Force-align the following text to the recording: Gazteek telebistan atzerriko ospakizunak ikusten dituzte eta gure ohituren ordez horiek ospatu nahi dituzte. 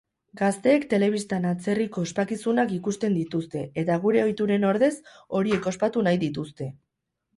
Gazteek 0.39 0.85
telebistan 0.93 1.43
atzerriko 1.49 2.05
ospakizunak 2.07 2.73
ikusten 2.77 3.17
dituzte 3.19 3.63
eta 3.83 3.99
gure 4.07 4.25
ohituren 4.25 4.67
ordez 4.71 4.93
horiek 5.41 5.73
ospatu 5.75 6.09
nahi 6.09 6.21
dituzte. 6.29 6.73